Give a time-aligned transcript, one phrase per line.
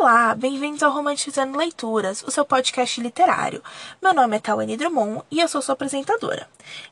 [0.00, 3.62] Olá, bem-vindos ao Romantizando Leituras, o seu podcast literário.
[4.00, 6.48] Meu nome é Tawane Drummond e eu sou sua apresentadora.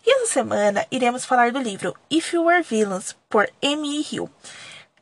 [0.06, 4.04] E essa semana iremos falar do livro If You Were Villains, por M.E.
[4.12, 4.30] Hill.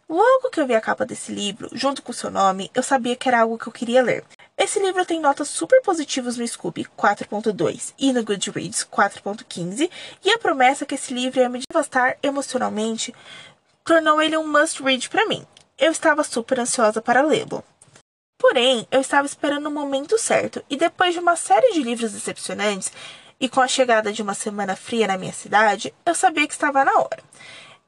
[0.08, 3.16] Logo que eu vi a capa desse livro, junto com o seu nome, eu sabia
[3.16, 4.22] que era algo que eu queria ler.
[4.56, 9.90] Esse livro tem notas super positivas no Scooby 4.2 e no Goodreads 4.15,
[10.24, 13.12] e a promessa que esse livro ia me devastar emocionalmente
[13.84, 15.44] tornou ele um must-read para mim.
[15.76, 17.64] Eu estava super ansiosa para lê-lo.
[18.38, 22.92] Porém, eu estava esperando o momento certo, e depois de uma série de livros decepcionantes,
[23.40, 26.84] e com a chegada de uma semana fria na minha cidade, eu sabia que estava
[26.84, 27.22] na hora.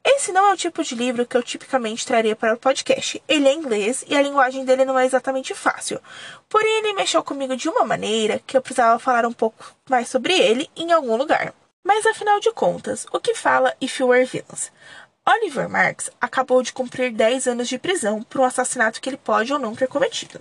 [0.05, 3.23] Esse não é o tipo de livro que eu tipicamente traria para o podcast.
[3.29, 6.01] Ele é inglês e a linguagem dele não é exatamente fácil.
[6.48, 10.33] Porém, ele mexeu comigo de uma maneira que eu precisava falar um pouco mais sobre
[10.33, 11.53] ele em algum lugar.
[11.84, 14.73] Mas afinal de contas, o que fala If You Were Villains?
[15.30, 19.53] Oliver Marks acabou de cumprir 10 anos de prisão por um assassinato que ele pode
[19.53, 20.41] ou não ter cometido.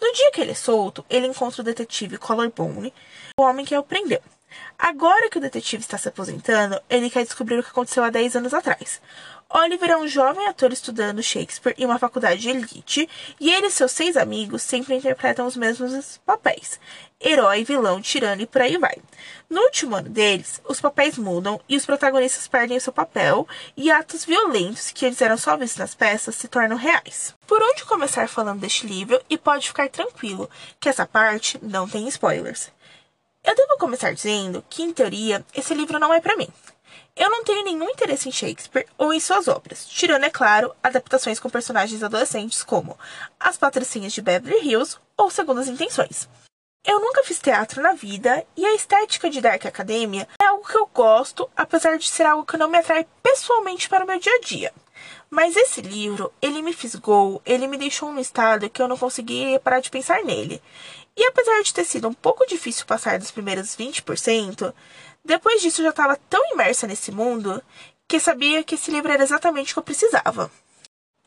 [0.00, 2.94] No dia que ele é solto, ele encontra o detetive Collarbone,
[3.38, 4.22] o homem que o prendeu.
[4.78, 8.36] Agora que o detetive está se aposentando, ele quer descobrir o que aconteceu há 10
[8.36, 9.00] anos atrás.
[9.54, 13.06] Oliver é um jovem ator estudando Shakespeare em uma faculdade de elite,
[13.38, 16.80] e ele e seus seis amigos sempre interpretam os mesmos papéis:
[17.20, 18.96] herói, vilão, tirano e por aí vai.
[19.50, 23.90] No último ano deles, os papéis mudam e os protagonistas perdem o seu papel, e
[23.90, 27.34] atos violentos que eles eram só vistos nas peças se tornam reais.
[27.46, 30.48] Por onde começar falando deste livro, e pode ficar tranquilo
[30.80, 32.72] que essa parte não tem spoilers.
[33.44, 36.48] Eu devo começar dizendo que, em teoria, esse livro não é para mim.
[37.16, 41.40] Eu não tenho nenhum interesse em Shakespeare ou em suas obras, tirando, é claro, adaptações
[41.40, 42.98] com personagens adolescentes como
[43.38, 46.28] As Patricinhas de Beverly Hills ou Segundas Intenções.
[46.84, 50.76] Eu nunca fiz teatro na vida e a estética de Dark Academia é algo que
[50.76, 54.34] eu gosto, apesar de ser algo que não me atrai pessoalmente para o meu dia
[54.34, 54.72] a dia.
[55.30, 59.58] Mas esse livro, ele me fisgou, ele me deixou num estado que eu não conseguia
[59.60, 60.62] parar de pensar nele.
[61.16, 64.72] E apesar de ter sido um pouco difícil passar dos primeiros 20%,
[65.24, 67.62] depois disso, eu já estava tão imersa nesse mundo
[68.08, 70.50] que sabia que esse livro era exatamente o que eu precisava.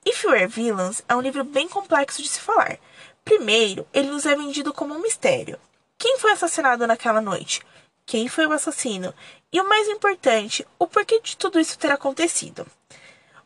[0.06, 2.78] If You Are Villains é um livro bem complexo de se falar.
[3.24, 5.60] Primeiro, ele nos é vendido como um mistério.
[5.98, 7.64] Quem foi assassinado naquela noite?
[8.06, 9.14] Quem foi o assassino?
[9.52, 12.68] E o mais importante, o porquê de tudo isso ter acontecido.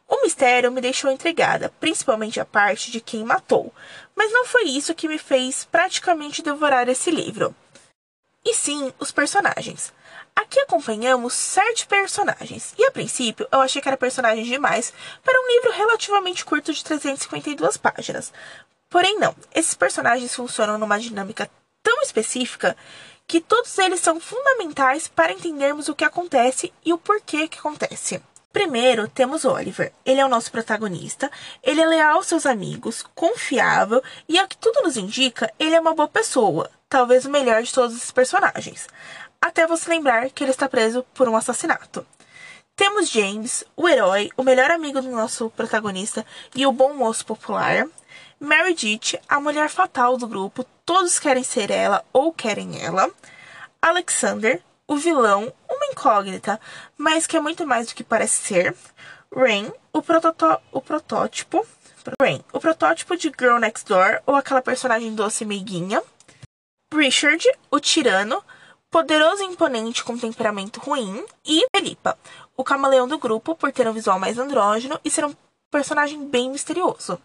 [0.09, 3.71] O mistério me deixou intrigada, principalmente a parte de quem matou,
[4.15, 7.55] mas não foi isso que me fez praticamente devorar esse livro.
[8.43, 9.93] E sim, os personagens.
[10.35, 14.91] Aqui acompanhamos sete personagens, e a princípio eu achei que era personagem demais
[15.23, 18.33] para um livro relativamente curto de 352 páginas.
[18.89, 21.47] Porém, não, esses personagens funcionam numa dinâmica
[21.83, 22.75] tão específica
[23.27, 28.19] que todos eles são fundamentais para entendermos o que acontece e o porquê que acontece.
[28.51, 29.93] Primeiro, temos Oliver.
[30.05, 31.31] Ele é o nosso protagonista.
[31.61, 35.79] Ele é leal aos seus amigos, confiável e, ao que tudo nos indica, ele é
[35.79, 36.69] uma boa pessoa.
[36.87, 38.87] Talvez o melhor de todos esses personagens
[39.41, 42.05] até você lembrar que ele está preso por um assassinato.
[42.75, 47.87] Temos James, o herói, o melhor amigo do nosso protagonista e o bom moço popular.
[48.39, 53.09] Meredith, a mulher fatal do grupo, todos querem ser ela ou querem ela.
[53.81, 55.51] Alexander, o vilão,
[55.99, 56.59] incógnita,
[56.97, 58.75] mas que é muito mais do que parece ser.
[59.35, 60.01] Rain, o,
[60.71, 61.65] o protótipo.
[62.19, 66.01] Rain, o protótipo de Girl Next Door ou aquela personagem doce meiguinha.
[66.91, 68.43] Richard, o tirano,
[68.89, 72.17] poderoso e imponente com temperamento ruim, e Felipa,
[72.57, 75.35] o camaleão do grupo por ter um visual mais andrógeno e ser um
[75.69, 77.21] personagem bem misterioso.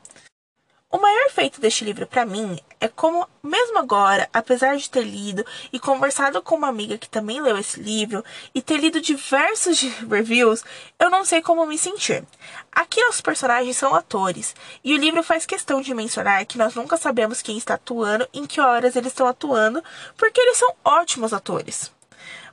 [0.94, 5.44] O maior feito deste livro para mim é como, mesmo agora, apesar de ter lido
[5.72, 8.24] e conversado com uma amiga que também leu esse livro
[8.54, 10.64] e ter lido diversos reviews,
[10.96, 12.24] eu não sei como me sentir.
[12.70, 16.96] Aqui os personagens são atores, e o livro faz questão de mencionar que nós nunca
[16.96, 19.82] sabemos quem está atuando, em que horas eles estão atuando,
[20.16, 21.90] porque eles são ótimos atores.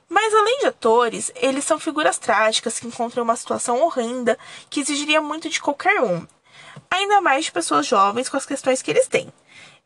[0.08, 4.36] Mas além de atores, eles são figuras trágicas que encontram uma situação horrenda
[4.68, 6.26] que exigiria muito de qualquer um
[6.92, 9.32] ainda mais de pessoas jovens com as questões que eles têm.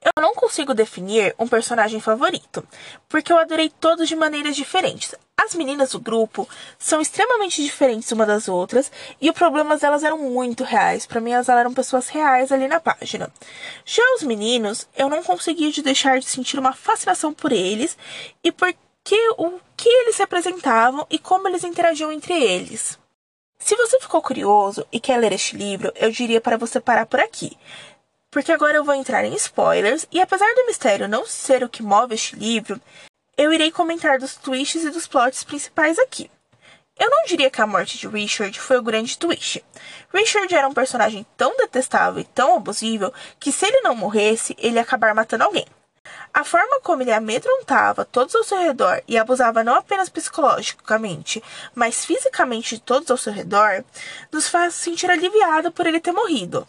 [0.05, 2.67] Eu não consigo definir um personagem favorito,
[3.09, 5.15] porque eu adorei todos de maneiras diferentes.
[5.37, 6.49] As meninas do grupo
[6.79, 11.07] são extremamente diferentes uma das outras e os problemas delas eram muito reais.
[11.07, 13.33] Para mim, elas eram pessoas reais ali na página.
[13.85, 17.97] Já os meninos, eu não conseguia de deixar de sentir uma fascinação por eles
[18.43, 18.75] e por
[19.05, 22.99] que, o que eles representavam e como eles interagiam entre eles.
[23.59, 27.21] Se você ficou curioso e quer ler este livro, eu diria para você parar por
[27.21, 27.57] aqui.
[28.31, 31.83] Porque agora eu vou entrar em spoilers e apesar do mistério não ser o que
[31.83, 32.81] move este livro,
[33.37, 36.31] eu irei comentar dos twists e dos plots principais aqui.
[36.99, 39.63] Eu não diria que a morte de Richard foi o grande twist.
[40.13, 44.77] Richard era um personagem tão detestável e tão abusivo que se ele não morresse, ele
[44.77, 45.67] ia acabar matando alguém.
[46.33, 51.43] A forma como ele amedrontava todos ao seu redor e abusava não apenas psicologicamente,
[51.75, 53.85] mas fisicamente de todos ao seu redor,
[54.31, 56.67] nos faz sentir aliviado por ele ter morrido.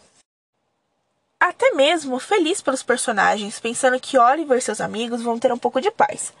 [1.40, 5.80] Até mesmo feliz pelos personagens, pensando que Oliver e seus amigos vão ter um pouco
[5.80, 6.32] de paz.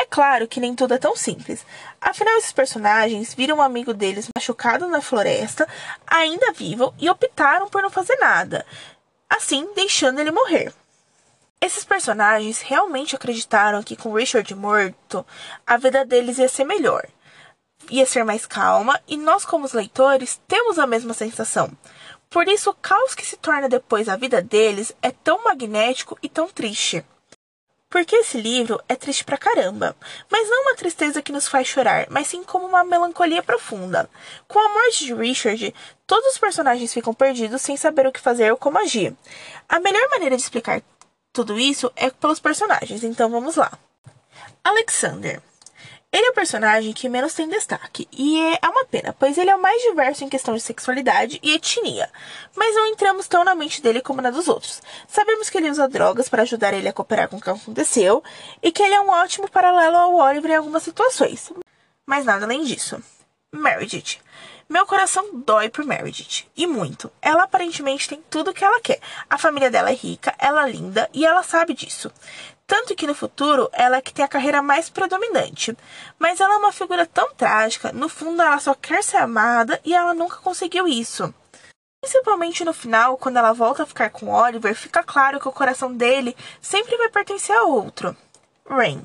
[0.00, 1.64] É claro que nem tudo é tão simples.
[2.00, 5.68] Afinal, esses personagens viram um amigo deles machucado na floresta,
[6.06, 8.64] ainda vivo, e optaram por não fazer nada,
[9.28, 10.72] assim deixando ele morrer.
[11.70, 15.24] Esses personagens realmente acreditaram que com Richard morto,
[15.64, 17.06] a vida deles ia ser melhor,
[17.88, 21.70] ia ser mais calma, e nós, como os leitores, temos a mesma sensação.
[22.28, 26.28] Por isso, o caos que se torna depois a vida deles é tão magnético e
[26.28, 27.04] tão triste.
[27.88, 29.94] Porque esse livro é triste pra caramba,
[30.28, 34.10] mas não uma tristeza que nos faz chorar, mas sim como uma melancolia profunda.
[34.48, 35.72] Com a morte de Richard,
[36.04, 39.14] todos os personagens ficam perdidos sem saber o que fazer ou como agir.
[39.68, 40.82] A melhor maneira de explicar
[41.32, 43.72] tudo isso é pelos personagens, então vamos lá.
[44.64, 45.40] Alexander.
[46.12, 49.54] Ele é o personagem que menos tem destaque, e é uma pena, pois ele é
[49.54, 52.10] o mais diverso em questão de sexualidade e etnia,
[52.56, 54.82] mas não entramos tão na mente dele como na dos outros.
[55.06, 58.24] Sabemos que ele usa drogas para ajudar ele a cooperar com o que aconteceu,
[58.60, 61.52] e que ele é um ótimo paralelo ao Oliver em algumas situações,
[62.04, 63.00] mas nada além disso.
[63.52, 64.20] Meredith.
[64.70, 66.48] Meu coração dói por Meredith.
[66.56, 67.10] E muito.
[67.20, 69.00] Ela aparentemente tem tudo o que ela quer.
[69.28, 72.08] A família dela é rica, ela é linda e ela sabe disso.
[72.68, 75.76] Tanto que no futuro ela é que tem a carreira mais predominante.
[76.20, 79.92] Mas ela é uma figura tão trágica, no fundo ela só quer ser amada e
[79.92, 81.34] ela nunca conseguiu isso.
[82.00, 85.92] Principalmente no final, quando ela volta a ficar com Oliver, fica claro que o coração
[85.92, 88.16] dele sempre vai pertencer a outro.
[88.68, 89.04] Rain.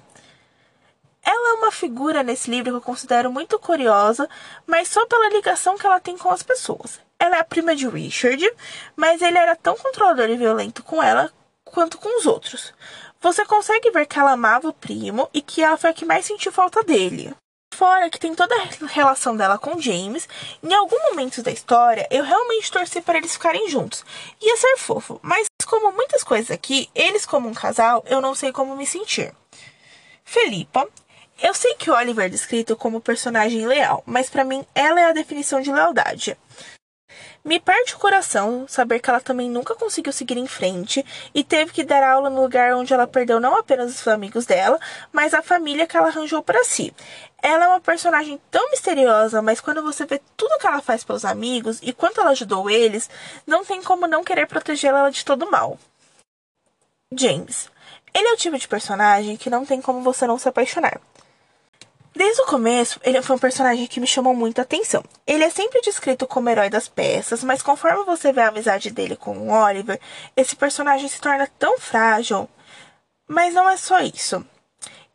[1.75, 4.29] Figura nesse livro que eu considero muito curiosa,
[4.65, 7.01] mas só pela ligação que ela tem com as pessoas.
[7.19, 8.49] Ela é a prima de Richard,
[8.95, 11.29] mas ele era tão controlador e violento com ela
[11.65, 12.73] quanto com os outros.
[13.19, 16.25] Você consegue ver que ela amava o primo e que ela foi a que mais
[16.25, 17.35] sentiu falta dele.
[17.73, 20.29] Fora que tem toda a relação dela com James,
[20.63, 24.05] em algum momento da história eu realmente torci para eles ficarem juntos.
[24.41, 28.53] Ia ser fofo, mas como muitas coisas aqui, eles como um casal, eu não sei
[28.53, 29.35] como me sentir.
[30.23, 30.87] Felipa
[31.41, 35.05] eu sei que o Oliver é descrito como personagem leal, mas para mim ela é
[35.05, 36.37] a definição de lealdade.
[37.43, 41.71] Me parte o coração saber que ela também nunca conseguiu seguir em frente e teve
[41.71, 44.79] que dar aula no lugar onde ela perdeu não apenas os amigos dela,
[45.11, 46.91] mas a família que ela arranjou para si.
[47.43, 51.23] Ela é uma personagem tão misteriosa, mas quando você vê tudo que ela faz pelos
[51.23, 53.07] amigos e quanto ela ajudou eles,
[53.45, 55.77] não tem como não querer protegê-la de todo mal.
[57.15, 57.69] James.
[58.11, 60.99] Ele é o tipo de personagem que não tem como você não se apaixonar.
[62.15, 65.03] Desde o começo, ele foi um personagem que me chamou muita atenção.
[65.27, 69.17] Ele é sempre descrito como herói das peças, mas conforme você vê a amizade dele
[69.17, 69.99] com o Oliver,
[70.35, 72.47] esse personagem se torna tão frágil.
[73.27, 74.45] Mas não é só isso.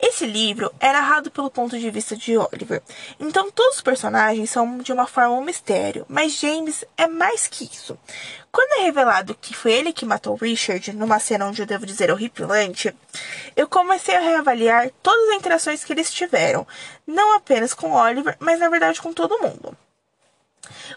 [0.02, 2.82] Esse livro é narrado pelo ponto de vista de Oliver,
[3.19, 7.64] então todos os personagens são de uma forma um mistério, mas James é mais que
[7.64, 7.99] isso.
[8.50, 12.11] Quando é revelado que foi ele que matou Richard, numa cena onde eu devo dizer
[12.11, 12.97] horripilante,
[13.55, 16.67] eu comecei a reavaliar todas as interações que eles tiveram,
[17.06, 19.76] não apenas com Oliver, mas na verdade com todo mundo.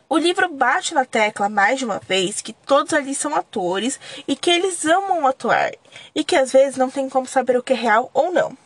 [0.07, 4.35] O livro bate na tecla mais de uma vez que todos ali são atores e
[4.35, 5.71] que eles amam atuar,
[6.15, 8.57] e que às vezes não tem como saber o que é real ou não.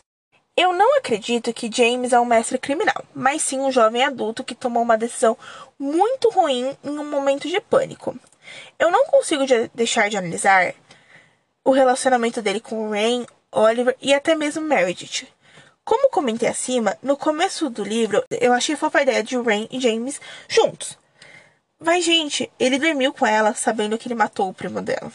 [0.60, 4.56] Eu não acredito que James é um mestre criminal, mas sim um jovem adulto que
[4.56, 5.38] tomou uma decisão
[5.78, 8.18] muito ruim em um momento de pânico.
[8.76, 10.74] Eu não consigo de deixar de analisar
[11.64, 15.28] o relacionamento dele com Rain, Oliver e até mesmo Meredith.
[15.84, 19.78] Como comentei acima, no começo do livro eu achei fofa a ideia de Rain e
[19.78, 20.98] James juntos.
[21.78, 25.12] Mas, gente, ele dormiu com ela sabendo que ele matou o primo dela.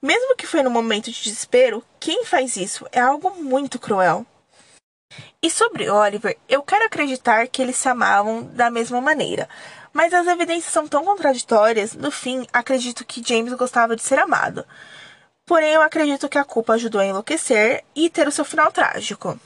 [0.00, 4.24] Mesmo que foi no momento de desespero, quem faz isso é algo muito cruel.
[5.42, 9.48] E sobre Oliver, eu quero acreditar que eles se amavam da mesma maneira,
[9.92, 14.64] mas as evidências são tão contraditórias, no fim, acredito que James gostava de ser amado.
[15.46, 19.38] Porém, eu acredito que a culpa ajudou a enlouquecer e ter o seu final trágico.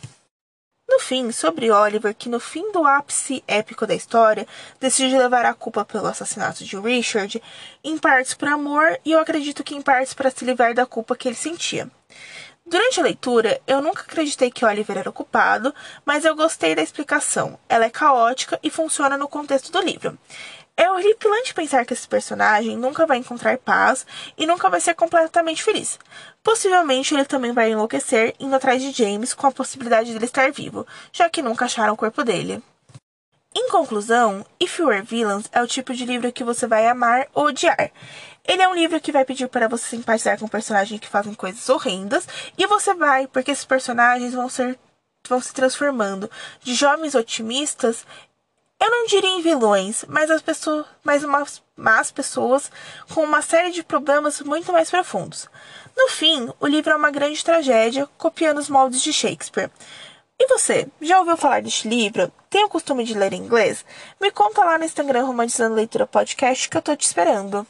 [0.91, 4.45] No fim, sobre Oliver, que no fim do ápice épico da história,
[4.81, 7.41] decide levar a culpa pelo assassinato de Richard,
[7.85, 11.15] em partes por amor e eu acredito que em partes para se livrar da culpa
[11.15, 11.89] que ele sentia.
[12.71, 15.75] Durante a leitura, eu nunca acreditei que Oliver era o culpado,
[16.07, 17.59] mas eu gostei da explicação.
[17.69, 20.17] Ela é caótica e funciona no contexto do livro.
[20.77, 24.07] É horripilante pensar que esse personagem nunca vai encontrar paz
[24.39, 25.99] e nunca vai ser completamente feliz.
[26.45, 30.87] Possivelmente ele também vai enlouquecer indo atrás de James com a possibilidade dele estar vivo,
[31.13, 32.63] já que nunca acharam o corpo dele.
[33.53, 37.27] Em conclusão, If You Were Villains é o tipo de livro que você vai amar
[37.35, 37.91] ou odiar.
[38.51, 41.69] Ele é um livro que vai pedir para você simpatizar com personagens que fazem coisas
[41.69, 42.27] horrendas
[42.59, 44.77] e você vai, porque esses personagens vão ser
[45.29, 46.29] vão se transformando
[46.61, 48.05] de jovens otimistas,
[48.81, 52.73] eu não diria em vilões, mas as pessoas, mas umas más pessoas
[53.15, 55.49] com uma série de problemas muito mais profundos.
[55.97, 59.71] No fim, o livro é uma grande tragédia, copiando os moldes de Shakespeare.
[60.37, 62.33] E você, já ouviu falar deste livro?
[62.49, 63.85] Tem o costume de ler em inglês?
[64.21, 67.65] Me conta lá no Instagram Romantizando Leitura Podcast que eu tô te esperando.